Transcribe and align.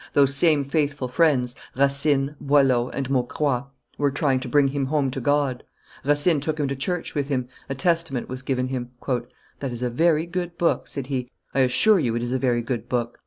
Those 0.13 0.33
same 0.33 0.63
faithful 0.63 1.07
friends 1.07 1.53
Racine, 1.77 2.33
Boileau, 2.41 2.89
and 2.89 3.07
Maucroix 3.11 3.65
were 3.99 4.09
trying 4.09 4.39
to 4.39 4.47
bring 4.49 4.69
him 4.69 4.87
home 4.87 5.11
to 5.11 5.21
God. 5.21 5.63
Racine 6.03 6.39
took 6.39 6.59
him 6.59 6.67
to 6.69 6.75
church 6.75 7.13
with 7.13 7.27
him; 7.27 7.47
a 7.69 7.75
Testament 7.75 8.27
was 8.27 8.41
given 8.41 8.69
him. 8.69 8.89
"That 9.59 9.71
is 9.71 9.83
a 9.83 9.91
very 9.91 10.25
good 10.25 10.57
book," 10.57 10.87
said 10.87 11.05
he; 11.05 11.29
"I 11.53 11.59
assure 11.59 11.99
you 11.99 12.15
it 12.15 12.23
is 12.23 12.31
a 12.31 12.39
very 12.39 12.63
good 12.63 12.89
book." 12.89 13.19